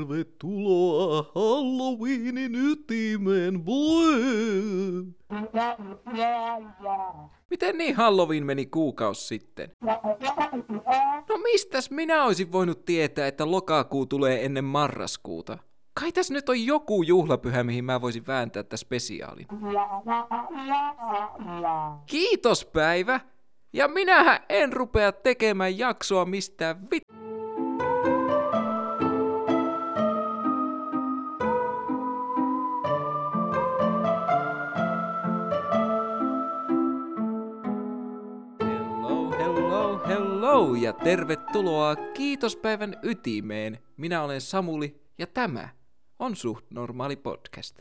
[0.00, 3.64] Tervetuloa Halloweenin ytimeen!
[7.50, 9.70] Miten niin Halloween meni kuukausi sitten?
[11.28, 15.58] No mistäs minä olisin voinut tietää, että lokakuu tulee ennen marraskuuta?
[16.00, 19.46] Kai tässä nyt on joku juhlapyhä, mihin mä voisin vääntää tätä spesiaalin.
[22.06, 23.20] Kiitos päivä!
[23.72, 27.02] Ja minähän en rupea tekemään jaksoa mistään vit...
[39.80, 43.78] Hello, hello, ja tervetuloa Kiitospäivän ytimeen.
[43.96, 45.68] Minä olen Samuli ja tämä
[46.18, 47.78] on Suht Normaali Podcast.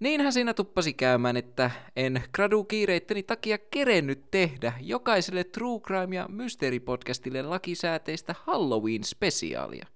[0.00, 6.80] Niinhän siinä tuppasi käymään, että en gradu-kiireitteni takia kerennyt tehdä jokaiselle True Crime ja Mystery
[6.80, 9.86] Podcastille lakisääteistä Halloween-spesiaalia.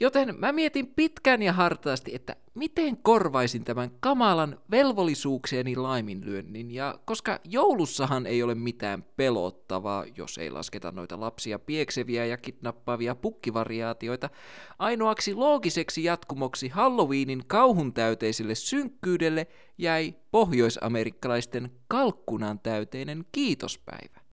[0.00, 7.40] Joten mä mietin pitkään ja hartaasti, että miten korvaisin tämän kamalan velvollisuuksieni laiminlyönnin, ja koska
[7.44, 14.30] joulussahan ei ole mitään pelottavaa, jos ei lasketa noita lapsia piekseviä ja kidnappaavia pukkivariaatioita,
[14.78, 19.46] ainoaksi loogiseksi jatkumoksi Halloweenin kauhun täyteiselle synkkyydelle
[19.78, 24.25] jäi pohjoisamerikkalaisten kalkkunan täyteinen kiitospäivä.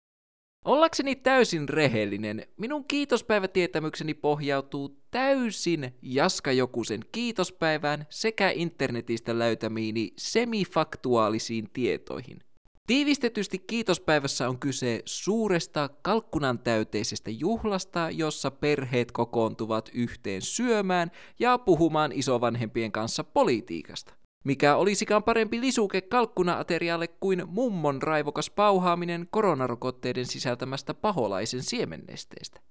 [0.66, 12.40] Ollakseni täysin rehellinen, minun kiitospäivätietämykseni pohjautuu täysin Jaska Jokusen kiitospäivään sekä internetistä löytämiini semifaktuaalisiin tietoihin.
[12.88, 22.12] Tiivistetysti kiitospäivässä on kyse suuresta kalkkunan täyteisestä juhlasta, jossa perheet kokoontuvat yhteen syömään ja puhumaan
[22.12, 24.14] isovanhempien kanssa politiikasta.
[24.44, 32.62] Mikä olisikaan parempi lisuke kalkkuna-aterialle kuin mummon raivokas pauhaaminen koronarokotteiden sisältämästä paholaisen siemennesteestä.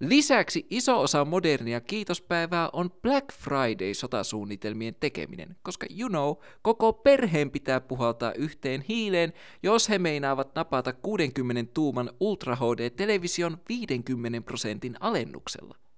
[0.00, 7.80] Lisäksi iso osa modernia kiitospäivää on Black Friday-sotasuunnitelmien tekeminen, koska you know, koko perheen pitää
[7.80, 15.89] puhaltaa yhteen hiileen, jos he meinaavat napata 60 tuuman Ultra HD-television 50 prosentin alennuksella.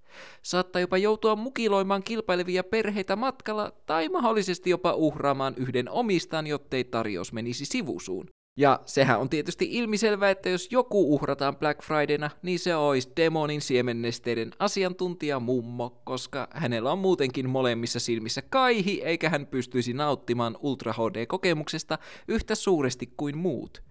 [0.43, 7.33] Saattaa jopa joutua mukiloimaan kilpailevia perheitä matkalla tai mahdollisesti jopa uhraamaan yhden omistaan, jottei tarjous
[7.33, 8.27] menisi sivusuun.
[8.57, 13.61] Ja sehän on tietysti ilmiselvää, että jos joku uhrataan Black Fridayna, niin se olisi demonin
[13.61, 20.93] siemennesteiden asiantuntija mummo, koska hänellä on muutenkin molemmissa silmissä kaihi, eikä hän pystyisi nauttimaan Ultra
[20.93, 21.99] HD-kokemuksesta
[22.29, 23.83] yhtä suuresti kuin muut.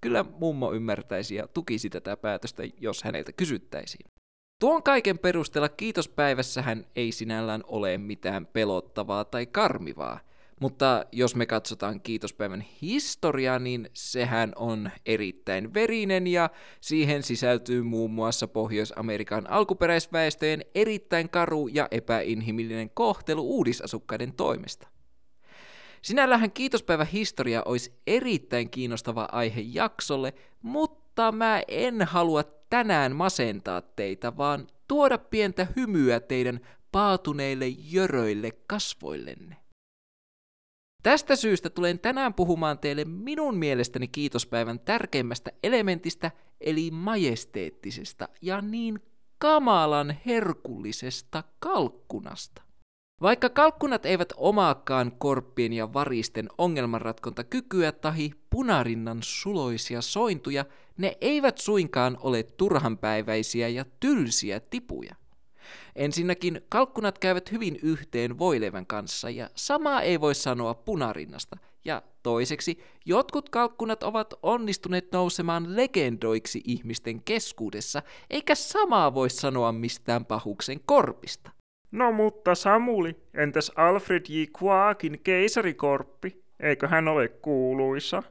[0.00, 4.13] Kyllä mummo ymmärtäisi ja tukisi tätä päätöstä, jos häneltä kysyttäisiin.
[4.58, 10.20] Tuon kaiken perusteella kiitospäivässähän ei sinällään ole mitään pelottavaa tai karmivaa,
[10.60, 16.50] mutta jos me katsotaan kiitospäivän historiaa, niin sehän on erittäin verinen ja
[16.80, 24.88] siihen sisältyy muun muassa Pohjois-Amerikan alkuperäisväestöjen erittäin karu ja epäinhimillinen kohtelu uudisasukkaiden toimesta.
[26.02, 34.36] Sinällähän kiitospäivä historia olisi erittäin kiinnostava aihe jaksolle, mutta mä en halua tänään masentaa teitä,
[34.36, 36.60] vaan tuoda pientä hymyä teidän
[36.92, 39.56] paatuneille jöröille kasvoillenne.
[41.02, 46.30] Tästä syystä tulen tänään puhumaan teille minun mielestäni kiitospäivän tärkeimmästä elementistä,
[46.60, 49.00] eli majesteettisesta ja niin
[49.38, 52.63] kamalan herkullisesta kalkkunasta.
[53.24, 60.64] Vaikka kalkkunat eivät omaakaan korppien ja varisten ongelmanratkontakykyä tahi punarinnan suloisia sointuja,
[60.98, 65.14] ne eivät suinkaan ole turhanpäiväisiä ja tylsiä tipuja.
[65.96, 71.56] Ensinnäkin kalkkunat käyvät hyvin yhteen voileivän kanssa ja samaa ei voi sanoa punarinnasta.
[71.84, 80.24] Ja toiseksi, jotkut kalkkunat ovat onnistuneet nousemaan legendoiksi ihmisten keskuudessa, eikä samaa voi sanoa mistään
[80.24, 81.53] pahuksen korpista.
[81.94, 84.42] No mutta Samuli, entäs Alfred J.
[84.62, 86.44] Quakin keisarikorppi?
[86.60, 88.22] Eikö hän ole kuuluisa?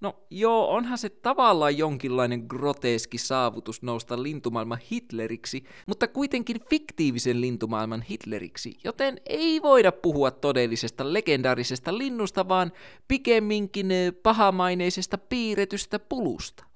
[0.00, 8.02] No joo, onhan se tavallaan jonkinlainen groteski saavutus nousta lintumaailman Hitleriksi, mutta kuitenkin fiktiivisen lintumaailman
[8.02, 12.72] Hitleriksi, joten ei voida puhua todellisesta legendaarisesta linnusta, vaan
[13.08, 16.67] pikemminkin eh, pahamaineisesta piirretystä pulusta.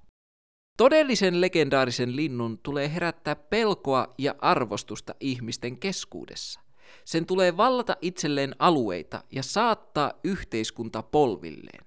[0.76, 6.60] Todellisen legendaarisen linnun tulee herättää pelkoa ja arvostusta ihmisten keskuudessa.
[7.04, 11.84] Sen tulee vallata itselleen alueita ja saattaa yhteiskunta polvilleen.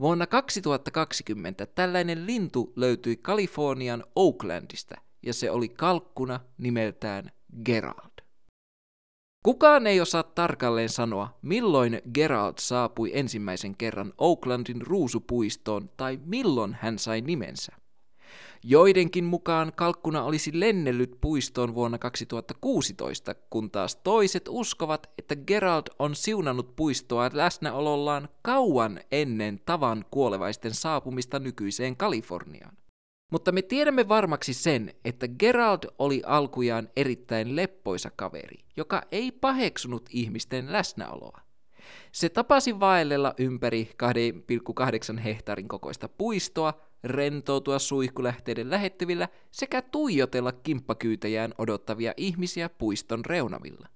[0.00, 7.30] Vuonna 2020 tällainen lintu löytyi Kalifornian Oaklandista ja se oli kalkkuna nimeltään
[7.64, 8.22] Gerald.
[9.44, 16.98] Kukaan ei osaa tarkalleen sanoa, milloin Gerald saapui ensimmäisen kerran Oaklandin ruusupuistoon tai milloin hän
[16.98, 17.72] sai nimensä.
[18.62, 26.14] Joidenkin mukaan kalkkuna olisi lennellyt puistoon vuonna 2016, kun taas toiset uskovat, että Gerald on
[26.14, 32.76] siunannut puistoa läsnäolollaan kauan ennen tavan kuolevaisten saapumista nykyiseen Kaliforniaan.
[33.32, 40.08] Mutta me tiedämme varmaksi sen, että Gerald oli alkujaan erittäin leppoisa kaveri, joka ei paheksunut
[40.12, 41.40] ihmisten läsnäoloa.
[42.12, 43.90] Se tapasi vaellella ympäri
[45.12, 53.88] 2,8 hehtaarin kokoista puistoa, rentoutua suihkulähteiden lähettyvillä sekä tuijotella kimppakyytäjään odottavia ihmisiä puiston reunamilla.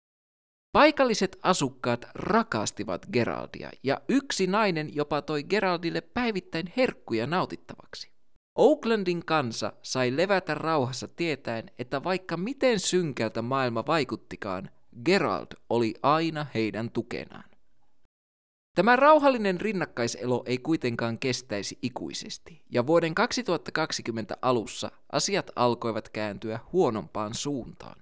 [0.73, 8.13] Paikalliset asukkaat rakastivat Geraldia ja yksi nainen jopa toi Geraldille päivittäin herkkuja nautittavaksi.
[8.59, 14.71] Oaklandin kansa sai levätä rauhassa tietäen, että vaikka miten synkältä maailma vaikuttikaan,
[15.05, 17.52] Gerald oli aina heidän tukenaan.
[18.75, 27.35] Tämä rauhallinen rinnakkaiselo ei kuitenkaan kestäisi ikuisesti, ja vuoden 2020 alussa asiat alkoivat kääntyä huonompaan
[27.35, 28.01] suuntaan.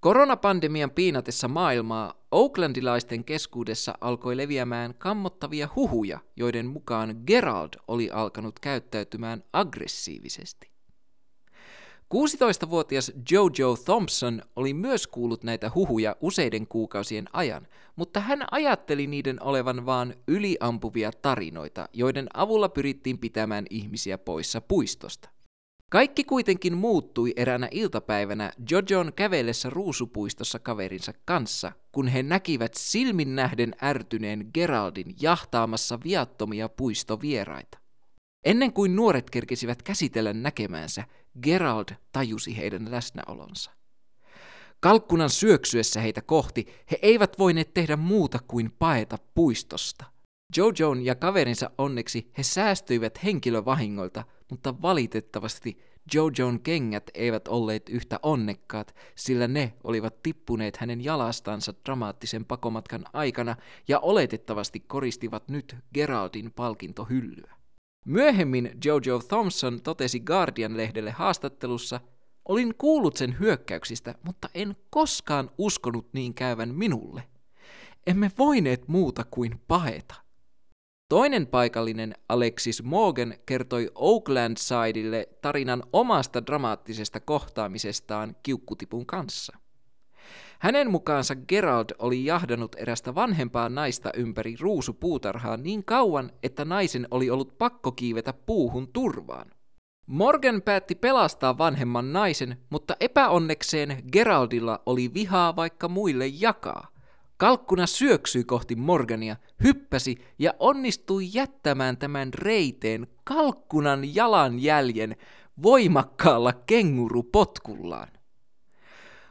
[0.00, 9.44] Koronapandemian piinatessa maailmaa Oaklandilaisten keskuudessa alkoi leviämään kammottavia huhuja, joiden mukaan Gerald oli alkanut käyttäytymään
[9.52, 10.69] aggressiivisesti.
[12.14, 17.66] 16-vuotias Jojo Thompson oli myös kuullut näitä huhuja useiden kuukausien ajan,
[17.96, 25.28] mutta hän ajatteli niiden olevan vain yliampuvia tarinoita, joiden avulla pyrittiin pitämään ihmisiä poissa puistosta.
[25.90, 33.72] Kaikki kuitenkin muuttui eräänä iltapäivänä Jojon kävellessä ruusupuistossa kaverinsa kanssa, kun he näkivät silmin nähden
[33.82, 37.78] ärtyneen Geraldin jahtaamassa viattomia puistovieraita.
[38.44, 41.04] Ennen kuin nuoret kerkisivät käsitellä näkemäänsä,
[41.42, 43.70] Gerald tajusi heidän läsnäolonsa.
[44.80, 50.04] Kalkkunan syöksyessä heitä kohti he eivät voineet tehdä muuta kuin paeta puistosta.
[50.56, 55.78] Jojon ja kaverinsa onneksi he säästyivät henkilövahingoilta, mutta valitettavasti
[56.14, 63.56] Jojon kengät eivät olleet yhtä onnekkaat, sillä ne olivat tippuneet hänen jalastansa dramaattisen pakomatkan aikana
[63.88, 67.59] ja oletettavasti koristivat nyt Geraldin palkintohyllyä.
[68.04, 72.00] Myöhemmin Jojo Thompson totesi Guardian-lehdelle haastattelussa,
[72.44, 77.22] olin kuullut sen hyökkäyksistä, mutta en koskaan uskonut niin käyvän minulle.
[78.06, 80.14] Emme voineet muuta kuin paheta.
[81.08, 89.56] Toinen paikallinen Alexis Morgan kertoi Oakland Sidelle tarinan omasta dramaattisesta kohtaamisestaan kiukkutipun kanssa.
[90.60, 97.30] Hänen mukaansa Gerald oli jahdannut erästä vanhempaa naista ympäri ruusupuutarhaa niin kauan, että naisen oli
[97.30, 99.50] ollut pakko kiivetä puuhun turvaan.
[100.06, 106.88] Morgan päätti pelastaa vanhemman naisen, mutta epäonnekseen Geraldilla oli vihaa vaikka muille jakaa.
[107.36, 115.16] Kalkkuna syöksyi kohti Morgania, hyppäsi ja onnistui jättämään tämän reiteen kalkkunan jalanjäljen
[115.62, 118.08] voimakkaalla kengurupotkullaan.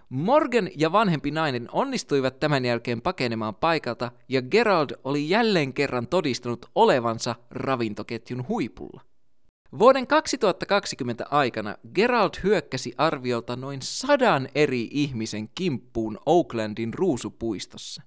[0.10, 6.66] Morgan ja vanhempi nainen onnistuivat tämän jälkeen pakenemaan paikalta ja Gerald oli jälleen kerran todistanut
[6.76, 9.02] olevansa ravintoketjun huipulla.
[9.80, 18.04] Vuoden 2020 aikana Gerald hyökkäsi arviolta noin sadan eri ihmisen kimppuun Oaklandin ruusupuistossa.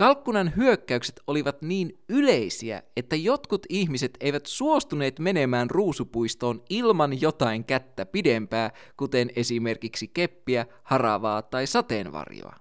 [0.00, 8.06] Kalkkunan hyökkäykset olivat niin yleisiä, että jotkut ihmiset eivät suostuneet menemään ruusupuistoon ilman jotain kättä
[8.06, 12.56] pidempää, kuten esimerkiksi keppiä, haravaa tai sateenvarjoa.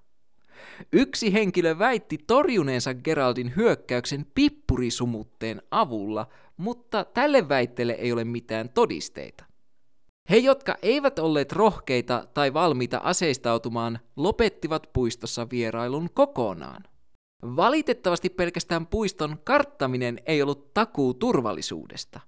[0.93, 9.43] Yksi henkilö väitti torjuneensa Geraldin hyökkäyksen pippurisumutteen avulla, mutta tälle väitteelle ei ole mitään todisteita.
[10.29, 16.83] He, jotka eivät olleet rohkeita tai valmiita aseistautumaan, lopettivat puistossa vierailun kokonaan.
[17.43, 22.19] Valitettavasti pelkästään puiston karttaminen ei ollut takuu turvallisuudesta.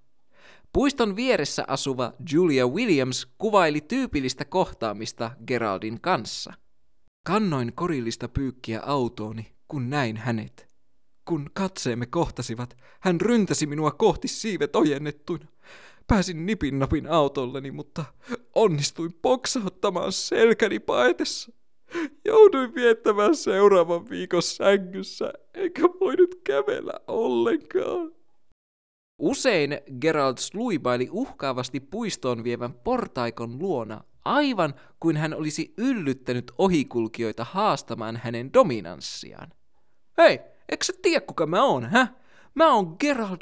[0.74, 6.53] Puiston vieressä asuva Julia Williams kuvaili tyypillistä kohtaamista Geraldin kanssa.
[7.25, 10.72] Kannoin korillista pyykkiä autooni, kun näin hänet.
[11.25, 15.48] Kun katseemme kohtasivat, hän ryntäsi minua kohti siivet ojennettuina.
[16.08, 18.06] Pääsin nipinnapin autolleni, mutta
[18.56, 21.51] onnistuin poksauttamaan selkäni paetessa.
[22.25, 28.12] Jouduin viettämään seuraavan viikon sängyssä, eikä voinut kävellä ollenkaan.
[29.19, 38.17] Usein Gerald sluibaili uhkaavasti puistoon vievän portaikon luona, aivan kuin hän olisi yllyttänyt ohikulkijoita haastamaan
[38.24, 39.50] hänen dominanssiaan.
[40.17, 42.07] Hei, eikö sä tiedä kuka mä oon, hä?
[42.55, 43.38] Mä oon Gerald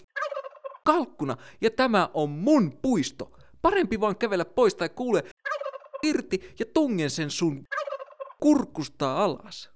[0.86, 3.32] Kalkkuna ja tämä on mun puisto.
[3.62, 5.24] Parempi vaan kävellä pois tai kuule
[6.04, 7.64] irti ja tungen sen sun
[8.40, 9.70] kurkustaa alas.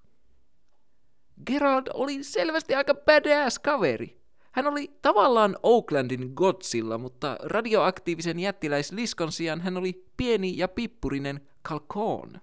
[1.45, 4.23] Gerald oli selvästi aika badass kaveri.
[4.51, 12.41] Hän oli tavallaan Oaklandin Godzilla, mutta radioaktiivisen jättiläisliskon sijaan hän oli pieni ja pippurinen Kalkoon.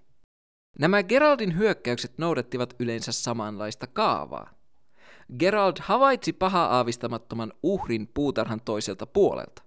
[0.78, 4.50] Nämä Geraldin hyökkäykset noudattivat yleensä samanlaista kaavaa.
[5.38, 9.62] Gerald havaitsi paha aavistamattoman uhrin puutarhan toiselta puolelta.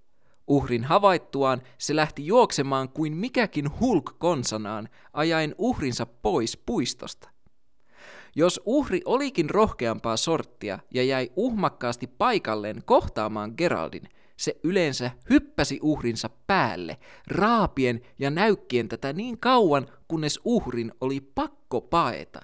[0.47, 7.29] Uhrin havaittuaan se lähti juoksemaan kuin mikäkin hulk konsanaan, ajaen uhrinsa pois puistosta.
[8.35, 16.29] Jos uhri olikin rohkeampaa sorttia ja jäi uhmakkaasti paikalleen kohtaamaan Geraldin, se yleensä hyppäsi uhrinsa
[16.47, 16.97] päälle,
[17.27, 22.41] raapien ja näykkien tätä niin kauan, kunnes uhrin oli pakko paeta.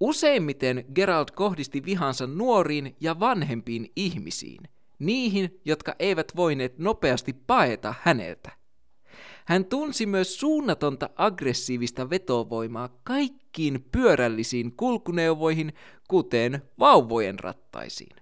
[0.00, 8.50] Useimmiten Gerald kohdisti vihansa nuoriin ja vanhempiin ihmisiin, niihin, jotka eivät voineet nopeasti paeta häneltä.
[9.44, 15.72] Hän tunsi myös suunnatonta aggressiivista vetovoimaa kaikkiin pyörällisiin kulkuneuvoihin,
[16.08, 18.16] kuten vauvojen rattaisiin.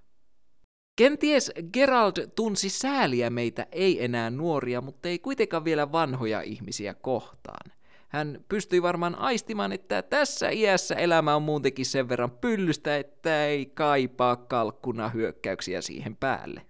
[0.97, 7.73] Kenties Gerald tunsi sääliä meitä ei enää nuoria, mutta ei kuitenkaan vielä vanhoja ihmisiä kohtaan.
[8.13, 13.67] Hän pystyi varmaan aistimaan, että tässä iässä elämä on muutenkin sen verran pyllystä, että ei
[13.67, 16.67] kaipaa kalkkuna hyökkäyksiä siihen päälle.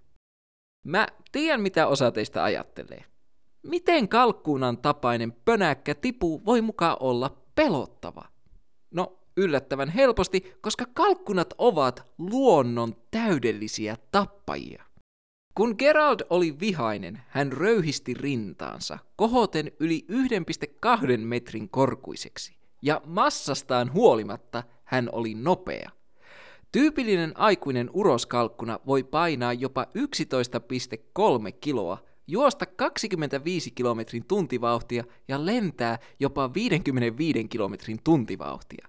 [0.86, 3.04] Mä tiedän, mitä osa teistä ajattelee.
[3.62, 8.24] Miten kalkkuunan tapainen pönäkkä tipu voi mukaan olla pelottava?
[8.90, 14.82] No, yllättävän helposti, koska kalkkunat ovat luonnon täydellisiä tappajia.
[15.54, 24.62] Kun Gerald oli vihainen, hän röyhisti rintaansa, kohoten yli 1,2 metrin korkuiseksi, ja massastaan huolimatta
[24.84, 25.90] hän oli nopea.
[26.72, 36.54] Tyypillinen aikuinen uroskalkkuna voi painaa jopa 11,3 kiloa, juosta 25 kilometrin tuntivauhtia ja lentää jopa
[36.54, 38.88] 55 kilometrin tuntivauhtia.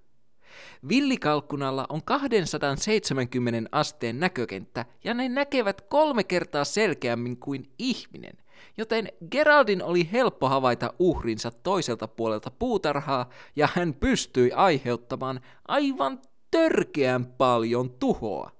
[0.90, 8.38] Villikalkkunalla on 270 asteen näkökenttä ja ne näkevät kolme kertaa selkeämmin kuin ihminen,
[8.78, 16.20] joten Geraldin oli helppo havaita uhrinsa toiselta puolelta puutarhaa ja hän pystyi aiheuttamaan aivan
[16.52, 18.52] törkeän paljon tuhoa.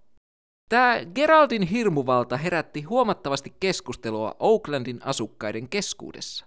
[0.70, 6.46] Tämä Geraldin hirmuvalta herätti huomattavasti keskustelua Oaklandin asukkaiden keskuudessa.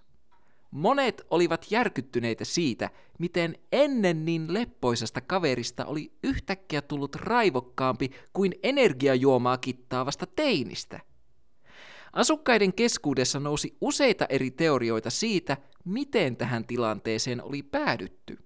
[0.77, 9.57] Monet olivat järkyttyneitä siitä, miten ennen niin leppoisasta kaverista oli yhtäkkiä tullut raivokkaampi kuin energiajuomaa
[9.57, 10.99] kittaavasta teinistä.
[12.13, 18.37] Asukkaiden keskuudessa nousi useita eri teorioita siitä, miten tähän tilanteeseen oli päädytty.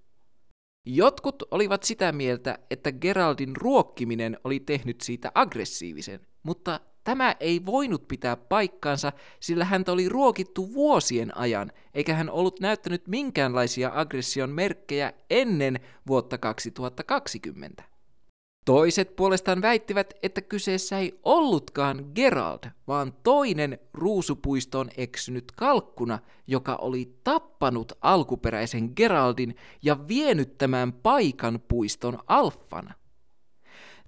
[0.86, 8.08] Jotkut olivat sitä mieltä, että Geraldin ruokkiminen oli tehnyt siitä aggressiivisen, mutta Tämä ei voinut
[8.08, 15.12] pitää paikkaansa, sillä häntä oli ruokittu vuosien ajan, eikä hän ollut näyttänyt minkäänlaisia aggression merkkejä
[15.30, 17.92] ennen vuotta 2020.
[18.64, 27.16] Toiset puolestaan väittivät, että kyseessä ei ollutkaan Gerald, vaan toinen ruusupuistoon eksynyt kalkkuna, joka oli
[27.24, 32.94] tappanut alkuperäisen Geraldin ja vienyt tämän paikan puiston alfana.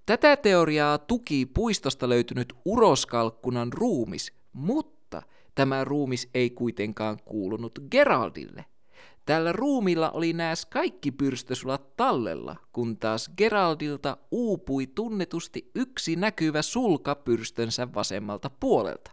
[0.07, 5.23] Tätä teoriaa tuki puistosta löytynyt uroskalkkunan ruumis, mutta
[5.55, 8.65] tämä ruumis ei kuitenkaan kuulunut Geraldille.
[9.27, 17.15] Tällä ruumilla oli nääs kaikki pyrstösulat tallella, kun taas Geraldilta uupui tunnetusti yksi näkyvä sulka
[17.15, 19.11] pyrstönsä vasemmalta puolelta.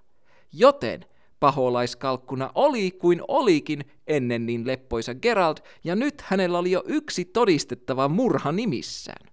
[0.53, 1.05] Joten
[1.39, 8.07] paholaiskalkkuna oli kuin olikin ennen niin leppoisa Gerald, ja nyt hänellä oli jo yksi todistettava
[8.07, 9.30] murha nimissään.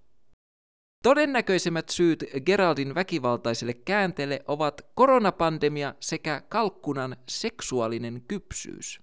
[1.03, 9.01] Todennäköisemmät syyt Geraldin väkivaltaiselle käänteelle ovat koronapandemia sekä kalkkunan seksuaalinen kypsyys.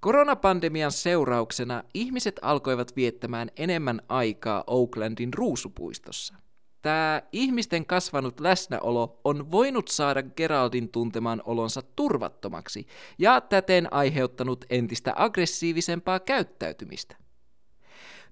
[0.00, 6.34] Koronapandemian seurauksena ihmiset alkoivat viettämään enemmän aikaa Oaklandin ruusupuistossa.
[6.82, 12.86] Tämä ihmisten kasvanut läsnäolo on voinut saada Geraldin tuntemaan olonsa turvattomaksi
[13.18, 17.21] ja täten aiheuttanut entistä aggressiivisempaa käyttäytymistä.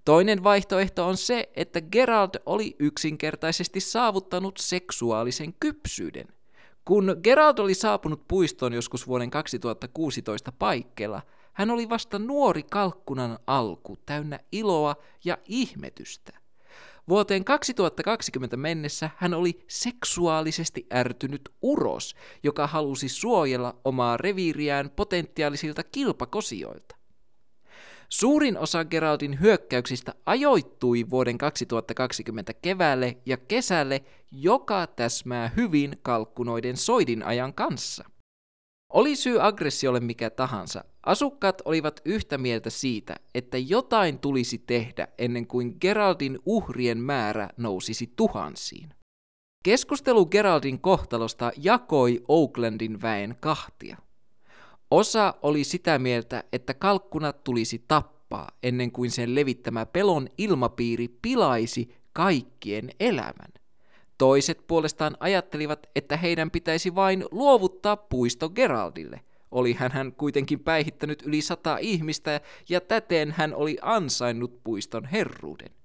[0.05, 6.27] Toinen vaihtoehto on se, että Gerald oli yksinkertaisesti saavuttanut seksuaalisen kypsyyden.
[6.85, 13.97] Kun Gerald oli saapunut puistoon joskus vuoden 2016 paikkeilla, hän oli vasta nuori kalkkunan alku,
[14.07, 16.33] täynnä iloa ja ihmetystä.
[17.09, 27.00] Vuoteen 2020 mennessä hän oli seksuaalisesti ärtynyt uros, joka halusi suojella omaa reviiriään potentiaalisilta kilpakosioilta.
[28.13, 37.23] Suurin osa Geraldin hyökkäyksistä ajoittui vuoden 2020 keväälle ja kesälle, joka täsmää hyvin kalkkunoiden soidin
[37.23, 38.05] ajan kanssa.
[38.93, 45.47] Oli syy aggressiolle mikä tahansa, asukkaat olivat yhtä mieltä siitä, että jotain tulisi tehdä ennen
[45.47, 48.95] kuin Geraldin uhrien määrä nousisi tuhansiin.
[49.65, 53.97] Keskustelu Geraldin kohtalosta jakoi Oaklandin väen kahtia.
[54.91, 61.95] Osa oli sitä mieltä, että kalkkunat tulisi tappaa ennen kuin sen levittämä pelon ilmapiiri pilaisi
[62.13, 63.53] kaikkien elämän.
[64.19, 69.21] Toiset puolestaan ajattelivat, että heidän pitäisi vain luovuttaa puisto Geraldille.
[69.51, 75.80] Oli hän, hän kuitenkin päihittänyt yli sata ihmistä ja täten hän oli ansainnut puiston herruuden.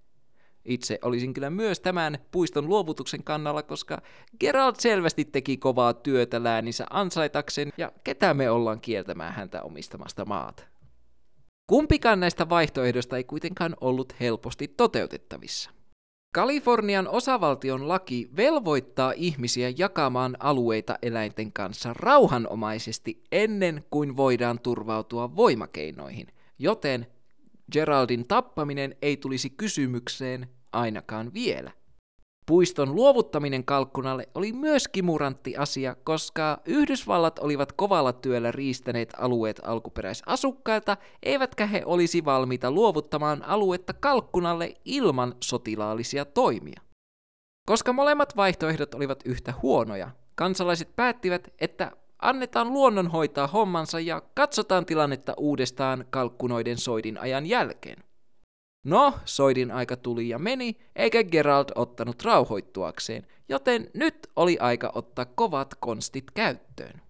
[0.65, 4.01] Itse olisin kyllä myös tämän puiston luovutuksen kannalla, koska
[4.39, 10.63] Gerald selvästi teki kovaa työtä lääninsä ansaitakseen, ja ketä me ollaan kieltämään häntä omistamasta maata.
[11.67, 15.69] Kumpikaan näistä vaihtoehdoista ei kuitenkaan ollut helposti toteutettavissa.
[16.35, 26.27] Kalifornian osavaltion laki velvoittaa ihmisiä jakamaan alueita eläinten kanssa rauhanomaisesti ennen kuin voidaan turvautua voimakeinoihin,
[26.59, 27.07] joten
[27.71, 31.71] Geraldin tappaminen ei tulisi kysymykseen ainakaan vielä.
[32.45, 40.97] Puiston luovuttaminen kalkkunalle oli myös kimurantti asia, koska Yhdysvallat olivat kovalla työllä riistäneet alueet alkuperäisasukkailta,
[41.23, 46.81] eivätkä he olisi valmiita luovuttamaan aluetta kalkkunalle ilman sotilaallisia toimia.
[47.67, 51.91] Koska molemmat vaihtoehdot olivat yhtä huonoja, kansalaiset päättivät, että
[52.21, 58.03] annetaan luonnon hoitaa hommansa ja katsotaan tilannetta uudestaan kalkkunoiden soidin ajan jälkeen.
[58.85, 65.25] No, soidin aika tuli ja meni, eikä Gerald ottanut rauhoittuakseen, joten nyt oli aika ottaa
[65.25, 67.01] kovat konstit käyttöön.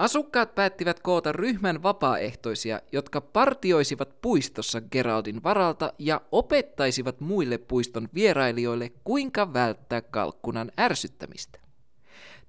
[0.00, 8.92] Asukkaat päättivät koota ryhmän vapaaehtoisia, jotka partioisivat puistossa Geraldin varalta ja opettaisivat muille puiston vierailijoille,
[9.04, 11.59] kuinka välttää kalkkunan ärsyttämistä.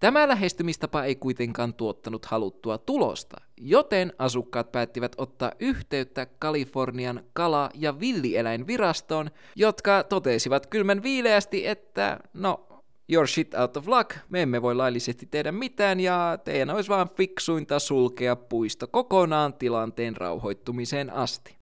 [0.01, 7.99] Tämä lähestymistapa ei kuitenkaan tuottanut haluttua tulosta, joten asukkaat päättivät ottaa yhteyttä Kalifornian kala- ja
[7.99, 12.67] villieläinvirastoon, jotka totesivat kylmän viileästi, että no,
[13.09, 17.09] your shit out of luck, me emme voi laillisesti tehdä mitään ja teidän olisi vaan
[17.09, 21.57] fiksuinta sulkea puisto kokonaan tilanteen rauhoittumiseen asti.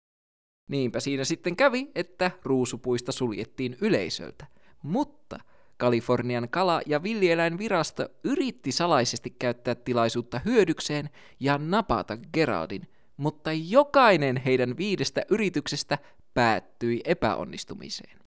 [0.70, 4.46] Niinpä siinä sitten kävi, että ruusupuista suljettiin yleisöltä,
[4.82, 5.38] mutta–
[5.76, 11.10] Kalifornian kala- ja villieläinvirasto yritti salaisesti käyttää tilaisuutta hyödykseen
[11.40, 15.98] ja napata Geraldin, mutta jokainen heidän viidestä yrityksestä
[16.34, 18.18] päättyi epäonnistumiseen.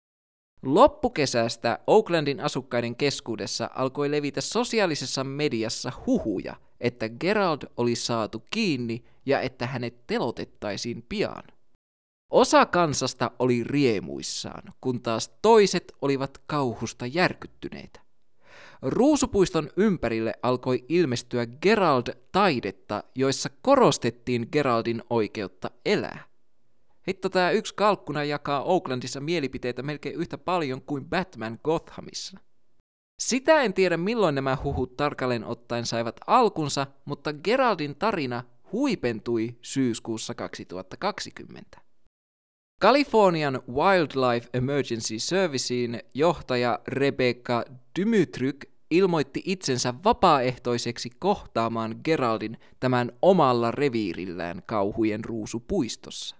[0.62, 9.40] Loppukesästä Oaklandin asukkaiden keskuudessa alkoi levitä sosiaalisessa mediassa huhuja, että Gerald oli saatu kiinni ja
[9.40, 11.42] että hänet telotettaisiin pian.
[12.30, 18.00] Osa kansasta oli riemuissaan, kun taas toiset olivat kauhusta järkyttyneitä.
[18.82, 26.24] Ruusupuiston ympärille alkoi ilmestyä Gerald-taidetta, joissa korostettiin Geraldin oikeutta elää.
[27.08, 32.38] Hitto tämä yksi kalkkuna jakaa Oaklandissa mielipiteitä melkein yhtä paljon kuin Batman Gothamissa.
[33.18, 40.34] Sitä en tiedä milloin nämä huhut tarkalleen ottaen saivat alkunsa, mutta Geraldin tarina huipentui syyskuussa
[40.34, 41.85] 2020.
[42.80, 47.64] Kalifornian Wildlife Emergency Servicein johtaja Rebecca
[47.98, 56.36] Dymytryk ilmoitti itsensä vapaaehtoiseksi kohtaamaan Geraldin tämän omalla reviirillään kauhujen ruusupuistossa.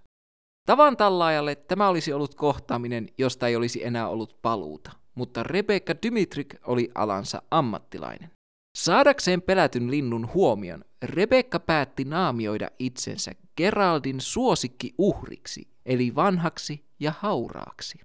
[0.65, 6.55] Tavan tallaajalle tämä olisi ollut kohtaaminen, josta ei olisi enää ollut paluuta, mutta Rebecca Dymitrik
[6.65, 8.31] oli alansa ammattilainen.
[8.77, 17.99] Saadakseen pelätyn linnun huomion, Rebecca päätti naamioida itsensä Geraldin suosikki uhriksi eli vanhaksi ja hauraaksi.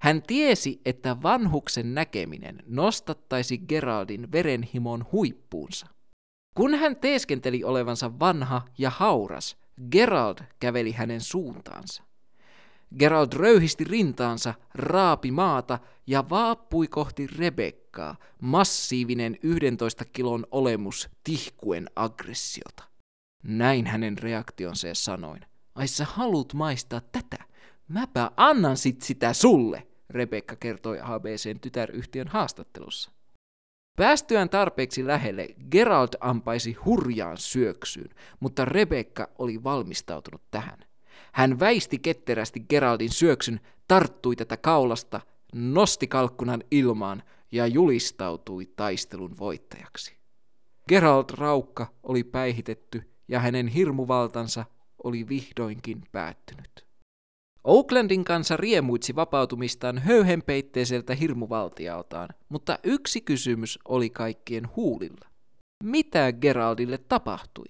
[0.00, 5.86] Hän tiesi, että vanhuksen näkeminen nostattaisi Geraldin verenhimon huippuunsa.
[6.54, 9.56] Kun hän teeskenteli olevansa vanha ja hauras,
[9.90, 12.02] Gerald käveli hänen suuntaansa.
[12.98, 22.91] Gerald röyhisti rintaansa, raapi maata ja vaappui kohti Rebekkaa, massiivinen 11 kilon olemus tihkuen aggressiota.
[23.42, 25.40] Näin hänen reaktionsa sanoin.
[25.74, 27.44] Ai sä haluut maistaa tätä?
[27.88, 33.10] Mäpä annan sit sitä sulle, Rebekka kertoi HBCn tytäryhtiön haastattelussa.
[33.96, 40.78] Päästyään tarpeeksi lähelle, Gerald ampaisi hurjaan syöksyyn, mutta Rebekka oli valmistautunut tähän.
[41.32, 45.20] Hän väisti ketterästi Geraldin syöksyn, tarttui tätä kaulasta,
[45.54, 50.16] nosti kalkkunan ilmaan ja julistautui taistelun voittajaksi.
[50.88, 54.64] Gerald Raukka oli päihitetty ja hänen hirmuvaltansa
[55.04, 56.86] oli vihdoinkin päättynyt.
[57.64, 65.28] Oaklandin kanssa riemuitsi vapautumistaan höyhenpeitteiseltä hirmuvaltialtaan, mutta yksi kysymys oli kaikkien huulilla.
[65.84, 67.66] Mitä Geraldille tapahtui?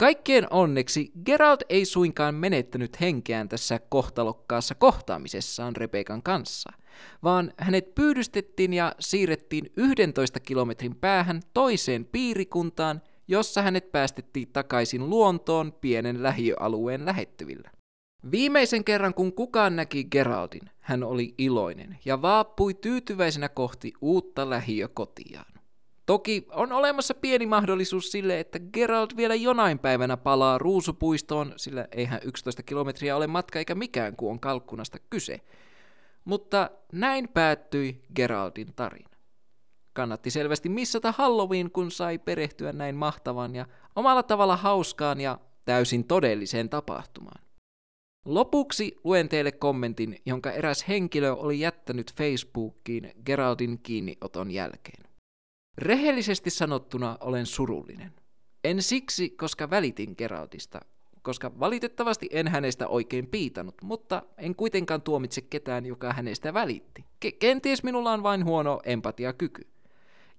[0.00, 6.72] Kaikkien onneksi Gerald ei suinkaan menettänyt henkeään tässä kohtalokkaassa kohtaamisessaan Rebekan kanssa.
[7.22, 15.72] vaan hänet pyydystettiin ja siirrettiin 11 kilometrin päähän toiseen piirikuntaan, jossa hänet päästettiin takaisin luontoon
[15.72, 17.70] pienen lähiöalueen lähettyvillä.
[18.30, 25.52] Viimeisen kerran kun kukaan näki Geraldin, hän oli iloinen ja vaappui tyytyväisenä kohti uutta lähiökotiaan.
[26.06, 32.20] Toki on olemassa pieni mahdollisuus sille, että Gerald vielä jonain päivänä palaa ruusupuistoon, sillä eihän
[32.24, 35.40] 11 kilometriä ole matka eikä mikään, kun on kalkkunasta kyse.
[36.24, 39.11] Mutta näin päättyi Geraldin tarina.
[39.92, 46.04] Kannatti selvästi missata Halloween, kun sai perehtyä näin mahtavan ja omalla tavalla hauskaan ja täysin
[46.04, 47.42] todelliseen tapahtumaan.
[48.26, 55.04] Lopuksi luen teille kommentin, jonka eräs henkilö oli jättänyt Facebookiin Geraldin kiinnioton jälkeen.
[55.78, 58.12] Rehellisesti sanottuna olen surullinen.
[58.64, 60.80] En siksi, koska välitin Geraldista,
[61.22, 67.04] koska valitettavasti en hänestä oikein piitanut, mutta en kuitenkaan tuomitse ketään, joka hänestä välitti.
[67.24, 69.66] Ke- kenties minulla on vain huono empatiakyky.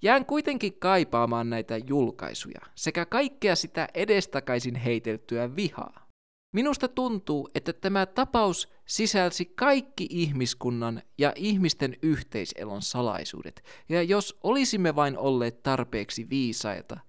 [0.04, 6.08] Jään kuitenkin kaipaamaan näitä julkaisuja sekä kaikkea sitä edestakaisin heiteltyä vihaa.
[6.54, 14.96] Minusta tuntuu, että tämä tapaus sisälsi kaikki ihmiskunnan ja ihmisten yhteiselon salaisuudet, ja jos olisimme
[14.96, 17.00] vain olleet tarpeeksi viisaita,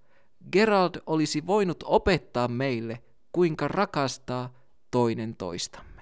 [0.51, 4.53] Gerald olisi voinut opettaa meille, kuinka rakastaa
[4.91, 5.94] toinen toistamme.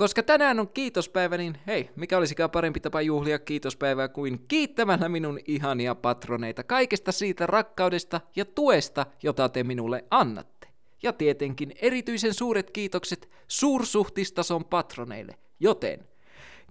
[0.00, 5.38] Koska tänään on kiitospäivä, niin hei, mikä olisikaan parempi tapa juhlia kiitospäivää kuin kiittämällä minun
[5.46, 10.68] ihania patroneita kaikesta siitä rakkaudesta ja tuesta, jota te minulle annatte.
[11.02, 16.08] Ja tietenkin erityisen suuret kiitokset suursuhtistason patroneille, joten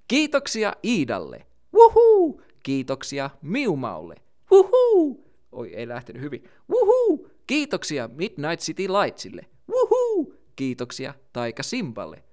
[0.08, 2.42] kiitoksia Iidalle, wuhuu!
[2.64, 4.16] Kiitoksia Miumaulle,
[4.52, 5.26] wuhuu!
[5.52, 7.28] Oi, ei lähtenyt hyvin, wuhuu!
[7.48, 10.34] Kiitoksia Midnight City Lightsille, wuhuu!
[10.56, 12.29] Kiitoksia Taika Simballe!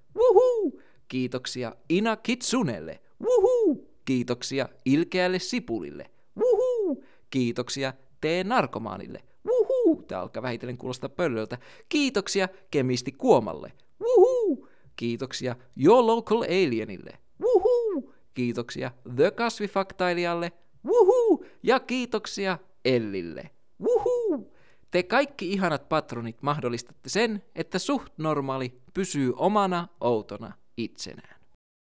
[1.07, 3.89] Kiitoksia Ina Kitsunelle, wuhuu!
[4.05, 7.03] Kiitoksia Ilkeälle Sipulille, wuhuu!
[7.29, 10.03] Kiitoksia T-narkomaanille, wuhuu!
[10.03, 11.57] Tää alkaa vähitellen kuulostaa pöllöltä.
[11.89, 14.67] Kiitoksia Kemisti Kuomalle, wuhuu!
[14.95, 18.13] Kiitoksia Your Local Alienille, wuhuu!
[18.33, 20.51] Kiitoksia The Kasvifaktailijalle,
[20.85, 21.45] wuhuu!
[21.63, 24.53] Ja kiitoksia Ellille, wuhuu!
[24.91, 31.39] Te kaikki ihanat patronit mahdollistatte sen, että suht normaali pysyy omana outona itsenään.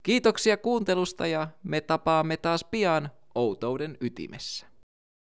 [0.02, 4.66] Kiitoksia kuuntelusta ja me tapaamme taas pian outouden ytimessä.